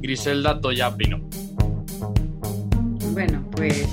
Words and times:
Griselda 0.00 0.60
Toya 0.60 0.94
Pino. 0.96 1.18
Bueno, 3.12 3.48
pues 3.52 3.86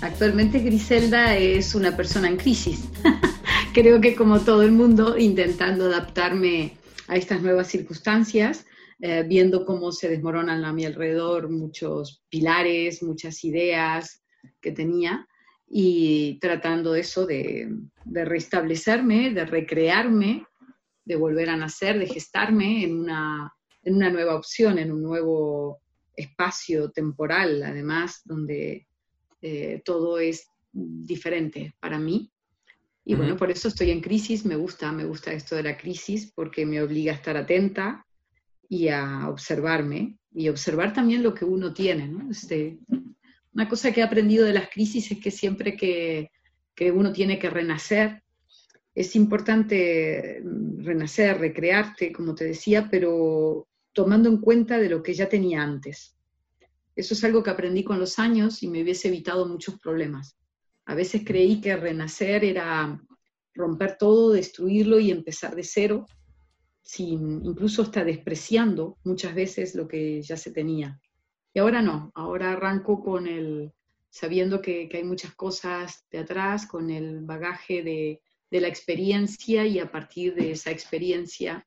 actualmente 0.00 0.60
Griselda 0.60 1.36
es 1.36 1.74
una 1.74 1.96
persona 1.96 2.28
en 2.28 2.36
crisis. 2.36 2.88
Creo 3.74 4.00
que 4.00 4.14
como 4.14 4.40
todo 4.40 4.62
el 4.62 4.72
mundo, 4.72 5.16
intentando 5.18 5.86
adaptarme 5.86 6.76
a 7.08 7.16
estas 7.16 7.42
nuevas 7.42 7.68
circunstancias, 7.68 8.66
eh, 9.00 9.24
viendo 9.26 9.64
cómo 9.64 9.92
se 9.92 10.08
desmoronan 10.08 10.64
a 10.64 10.72
mi 10.72 10.84
alrededor 10.84 11.48
muchos 11.50 12.22
pilares, 12.28 13.02
muchas 13.02 13.42
ideas 13.44 14.22
que 14.60 14.72
tenía 14.72 15.26
y 15.68 16.38
tratando 16.40 16.94
eso 16.94 17.26
de 17.26 17.68
restablecerme, 18.04 19.30
de 19.30 19.46
recrearme, 19.46 20.44
de 21.04 21.16
volver 21.16 21.50
a 21.50 21.56
nacer, 21.56 21.98
de 21.98 22.06
gestarme 22.06 22.84
en 22.84 23.00
una, 23.00 23.52
en 23.82 23.96
una 23.96 24.10
nueva 24.10 24.34
opción, 24.34 24.78
en 24.78 24.92
un 24.92 25.02
nuevo 25.02 25.80
espacio 26.14 26.90
temporal, 26.90 27.62
además, 27.62 28.22
donde 28.24 28.86
eh, 29.42 29.82
todo 29.84 30.18
es 30.18 30.46
diferente 30.72 31.74
para 31.80 31.98
mí. 31.98 32.30
Y 33.04 33.14
bueno, 33.14 33.36
por 33.36 33.50
eso 33.50 33.68
estoy 33.68 33.90
en 33.90 34.02
crisis, 34.02 34.44
me 34.44 34.56
gusta, 34.56 34.92
me 34.92 35.04
gusta 35.04 35.32
esto 35.32 35.56
de 35.56 35.64
la 35.64 35.76
crisis, 35.76 36.30
porque 36.32 36.66
me 36.66 36.80
obliga 36.80 37.12
a 37.12 37.16
estar 37.16 37.36
atenta 37.36 38.06
y 38.68 38.88
a 38.88 39.28
observarme, 39.28 40.18
y 40.32 40.48
observar 40.48 40.92
también 40.92 41.22
lo 41.22 41.34
que 41.34 41.44
uno 41.44 41.72
tiene, 41.74 42.06
¿no? 42.06 42.30
Este, 42.30 42.78
una 43.52 43.68
cosa 43.68 43.90
que 43.90 44.00
he 44.00 44.04
aprendido 44.04 44.44
de 44.44 44.52
las 44.52 44.68
crisis 44.68 45.10
es 45.10 45.18
que 45.18 45.32
siempre 45.32 45.76
que, 45.76 46.30
que 46.74 46.92
uno 46.92 47.12
tiene 47.12 47.38
que 47.38 47.50
renacer, 47.50 48.22
es 48.94 49.16
importante 49.16 50.42
renacer, 50.78 51.38
recrearte, 51.38 52.12
como 52.12 52.34
te 52.34 52.44
decía, 52.44 52.88
pero 52.90 53.66
tomando 53.92 54.28
en 54.28 54.38
cuenta 54.38 54.78
de 54.78 54.88
lo 54.88 55.02
que 55.02 55.14
ya 55.14 55.28
tenía 55.28 55.62
antes. 55.62 56.16
Eso 56.94 57.14
es 57.14 57.24
algo 57.24 57.42
que 57.42 57.50
aprendí 57.50 57.84
con 57.84 57.98
los 57.98 58.18
años 58.18 58.62
y 58.62 58.68
me 58.68 58.82
hubiese 58.82 59.08
evitado 59.08 59.46
muchos 59.46 59.78
problemas. 59.78 60.36
A 60.86 60.94
veces 60.94 61.22
creí 61.24 61.60
que 61.60 61.76
renacer 61.76 62.44
era 62.44 63.00
romper 63.54 63.96
todo, 63.98 64.32
destruirlo 64.32 64.98
y 64.98 65.10
empezar 65.10 65.54
de 65.54 65.64
cero, 65.64 66.06
sin, 66.82 67.44
incluso 67.44 67.82
hasta 67.82 68.04
despreciando 68.04 68.98
muchas 69.04 69.34
veces 69.34 69.74
lo 69.74 69.86
que 69.86 70.22
ya 70.22 70.36
se 70.36 70.50
tenía. 70.50 71.00
Y 71.52 71.58
ahora 71.58 71.82
no, 71.82 72.10
ahora 72.14 72.52
arranco 72.52 73.00
con 73.00 73.26
el, 73.26 73.72
sabiendo 74.08 74.60
que, 74.60 74.88
hay 74.92 75.04
muchas 75.04 75.34
cosas 75.34 76.06
de 76.10 76.18
atrás, 76.18 76.66
con 76.66 76.90
el 76.90 77.20
bagaje 77.20 77.82
de, 77.82 78.20
de 78.50 78.60
la 78.60 78.68
experiencia 78.68 79.66
y 79.66 79.78
a 79.78 79.90
partir 79.90 80.34
de 80.34 80.52
esa 80.52 80.70
experiencia 80.70 81.66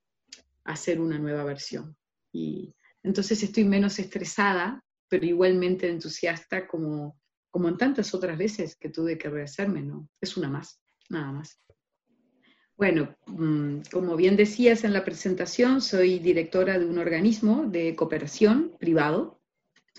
hacer 0.64 1.00
una 1.00 1.18
nueva 1.18 1.44
versión. 1.44 1.96
Y 2.34 2.76
entonces 3.04 3.42
estoy 3.44 3.64
menos 3.64 4.00
estresada, 4.00 4.84
pero 5.08 5.26
igualmente 5.26 5.88
entusiasta 5.88 6.68
como, 6.68 7.18
como 7.52 7.70
en 7.70 7.78
tantas 7.78 8.14
otras 8.14 8.38
veces 8.38 8.76
que 8.76 8.90
tuve 8.90 9.18
que 9.18 9.30
rehacerme, 9.30 9.82
¿no? 9.82 10.10
Es 10.20 10.36
una 10.36 10.50
más, 10.50 10.82
nada 11.10 11.32
más. 11.32 11.60
Bueno, 12.76 13.16
mm, 13.28 13.82
como 13.92 14.16
bien 14.16 14.36
decías 14.36 14.84
en 14.84 14.94
la 14.94 15.06
presentación, 15.06 15.80
soy 15.80 16.18
directora 16.20 16.80
de 16.80 16.86
un 16.86 16.98
organismo 16.98 17.66
de 17.68 17.96
cooperación 17.96 18.76
privado 18.80 19.40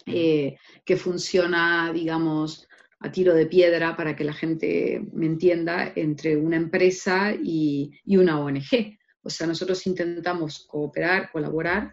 eh, 0.06 0.56
que 0.84 0.96
funciona, 0.96 1.92
digamos, 1.92 2.66
a 2.98 3.12
tiro 3.12 3.34
de 3.34 3.46
piedra 3.46 3.96
para 3.96 4.16
que 4.16 4.24
la 4.24 4.32
gente 4.32 5.06
me 5.12 5.26
entienda 5.26 5.92
entre 5.94 6.36
una 6.36 6.56
empresa 6.56 7.32
y, 7.32 7.92
y 8.04 8.16
una 8.16 8.41
ONG. 8.41 8.98
O 9.22 9.30
sea, 9.30 9.46
nosotros 9.46 9.86
intentamos 9.86 10.66
cooperar, 10.66 11.30
colaborar 11.30 11.92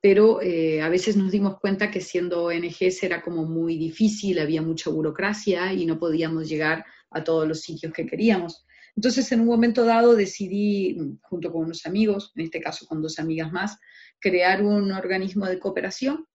pero 0.00 0.40
eh, 0.40 0.80
a 0.80 0.88
veces 0.88 1.16
nos 1.16 1.30
dimos 1.30 1.58
cuenta 1.60 1.90
que 1.90 2.00
siendo 2.00 2.44
ONGs 2.44 3.02
era 3.02 3.20
como 3.20 3.44
muy 3.44 3.76
difícil, 3.76 4.38
había 4.38 4.62
mucha 4.62 4.88
burocracia 4.90 5.72
y 5.74 5.84
no 5.84 5.98
podíamos 5.98 6.48
llegar 6.48 6.84
a 7.10 7.22
todos 7.22 7.46
los 7.46 7.60
sitios 7.60 7.92
que 7.92 8.06
queríamos. 8.06 8.64
Entonces, 8.96 9.30
en 9.32 9.40
un 9.40 9.46
momento 9.46 9.84
dado 9.84 10.16
decidí, 10.16 10.96
junto 11.22 11.52
con 11.52 11.64
unos 11.64 11.86
amigos, 11.86 12.32
en 12.34 12.44
este 12.44 12.60
caso 12.60 12.86
con 12.86 13.02
dos 13.02 13.18
amigas 13.18 13.52
más, 13.52 13.78
crear 14.18 14.62
un 14.64 14.90
organismo 14.92 15.46
de 15.46 15.58
cooperación, 15.58 16.26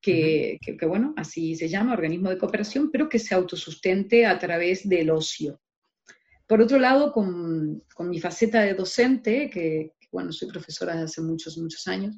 que, 0.00 0.58
que, 0.62 0.86
bueno, 0.86 1.12
así 1.16 1.56
se 1.56 1.68
llama, 1.68 1.92
organismo 1.92 2.30
de 2.30 2.38
cooperación, 2.38 2.90
pero 2.90 3.08
que 3.08 3.18
se 3.18 3.34
autosustente 3.34 4.24
a 4.24 4.38
través 4.38 4.88
del 4.88 5.10
ocio. 5.10 5.60
Por 6.46 6.62
otro 6.62 6.78
lado, 6.78 7.12
con, 7.12 7.84
con 7.94 8.08
mi 8.08 8.18
faceta 8.18 8.62
de 8.62 8.74
docente, 8.74 9.50
que, 9.50 9.92
bueno, 10.10 10.32
soy 10.32 10.48
profesora 10.48 10.92
desde 10.92 11.04
hace 11.04 11.20
muchos, 11.20 11.58
muchos 11.58 11.86
años, 11.86 12.16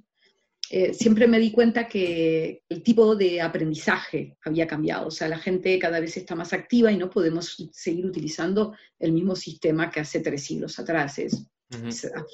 eh, 0.75 0.95
siempre 0.95 1.29
me 1.29 1.39
di 1.39 1.53
cuenta 1.53 1.87
que 1.87 2.63
el 2.67 2.83
tipo 2.83 3.15
de 3.15 3.43
aprendizaje 3.43 4.39
había 4.43 4.67
cambiado. 4.67 5.09
O 5.09 5.11
sea, 5.11 5.29
la 5.29 5.37
gente 5.37 5.79
cada 5.79 6.01
vez 6.01 6.17
está 6.17 6.35
más 6.35 6.55
activa 6.55 6.91
y 6.91 6.97
no 6.97 7.11
podemos 7.11 7.63
seguir 7.73 8.07
utilizando 8.07 8.75
el 8.99 9.13
mismo 9.13 9.37
sistema 9.37 9.91
que 9.91 10.01
hace 10.01 10.21
tres 10.21 10.45
siglos 10.45 10.79
atrás. 10.79 11.19
Es, 11.19 11.47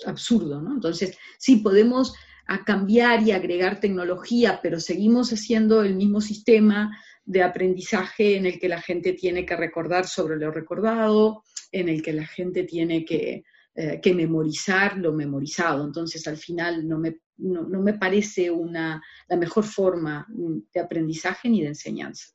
absurdo, 0.07 0.63
¿no? 0.63 0.75
Entonces, 0.75 1.19
sí 1.37 1.57
podemos 1.57 2.15
cambiar 2.65 3.25
y 3.25 3.33
agregar 3.33 3.81
tecnología, 3.81 4.61
pero 4.63 4.79
seguimos 4.79 5.33
haciendo 5.33 5.83
el 5.83 5.97
mismo 5.97 6.21
sistema 6.21 6.97
de 7.25 7.43
aprendizaje 7.43 8.37
en 8.37 8.47
el 8.47 8.61
que 8.61 8.69
la 8.69 8.81
gente 8.81 9.15
tiene 9.15 9.45
que 9.45 9.57
recordar 9.57 10.07
sobre 10.07 10.37
lo 10.37 10.53
recordado, 10.53 11.43
en 11.73 11.89
el 11.89 12.03
que 12.03 12.13
la 12.13 12.27
gente 12.27 12.63
tiene 12.63 13.05
que, 13.05 13.43
eh, 13.81 14.01
que 14.03 14.13
memorizar 14.13 14.97
lo 14.99 15.13
memorizado. 15.13 15.85
Entonces, 15.85 16.27
al 16.27 16.37
final 16.37 16.89
no 16.89 16.99
me 16.99 17.21
no, 17.39 17.63
me 17.81 17.95
parece 17.95 18.51
una, 18.51 19.01
la 19.29 19.37
mejor 19.37 19.65
forma 19.65 20.27
de 20.29 20.81
aprendizaje 20.81 21.49
ni 21.49 21.63
de 21.63 21.69
enseñanza. 21.69 22.33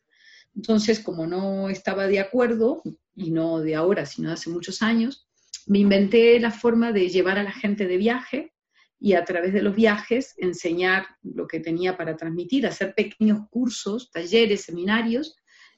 Entonces, 0.55 1.01
como 1.01 1.27
no 1.27 1.69
estaba 1.69 2.07
de 2.07 2.19
acuerdo, 2.19 2.81
y 3.13 3.31
no 3.31 3.59
de 3.59 3.75
ahora, 3.75 4.05
sino 4.05 4.29
de 4.29 4.35
hace 4.35 4.49
muchos 4.49 4.81
años, 4.81 5.27
me 5.67 5.79
inventé 5.79 6.39
la 6.39 6.51
forma 6.51 6.91
de 6.91 7.09
llevar 7.09 7.37
a 7.37 7.43
la 7.43 7.51
gente 7.51 7.87
de 7.87 7.97
viaje 7.97 8.53
y 8.97 9.13
a 9.13 9.25
través 9.25 9.51
de 9.51 9.61
los 9.61 9.75
viajes 9.75 10.33
enseñar 10.37 11.05
lo 11.23 11.47
que 11.47 11.59
tenía 11.59 11.97
para 11.97 12.15
transmitir, 12.15 12.65
hacer 12.65 12.93
pequeños 12.95 13.49
cursos, 13.49 14.11
talleres, 14.11 14.61
seminarios, 14.61 15.35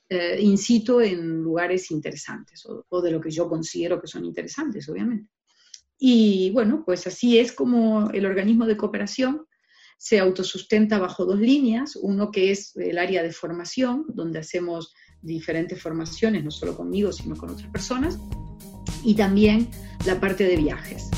eh, 0.09 0.37
in 0.39 0.59
situ 0.59 1.01
en 1.01 1.41
lugares 1.41 1.89
interesantes, 1.89 2.63
o 2.67 3.01
de 3.01 3.11
lo 3.11 3.19
que 3.19 3.31
yo 3.31 3.49
considero 3.49 3.99
que 3.99 4.07
son 4.07 4.23
interesantes, 4.23 4.87
obviamente. 4.87 5.34
Y 5.97 6.51
bueno, 6.51 6.83
pues 6.85 7.07
así 7.07 7.39
es 7.39 7.51
como 7.51 8.09
el 8.11 8.25
organismo 8.25 8.66
de 8.66 8.78
cooperación 8.78 9.45
se 9.97 10.19
autosustenta 10.19 11.00
bajo 11.00 11.25
dos 11.25 11.39
líneas, 11.39 11.95
uno 11.95 12.31
que 12.31 12.51
es 12.51 12.75
el 12.75 12.97
área 12.97 13.23
de 13.23 13.31
formación, 13.31 14.05
donde 14.09 14.39
hacemos 14.39 14.94
diferentes 15.22 15.81
formaciones, 15.81 16.44
no 16.44 16.51
solo 16.51 16.75
conmigo, 16.75 17.11
sino 17.11 17.35
con 17.35 17.51
otras 17.51 17.69
personas, 17.72 18.19
y 19.03 19.16
también 19.16 19.69
la 20.05 20.19
parte 20.19 20.44
de 20.44 20.57
viajes. 20.57 21.09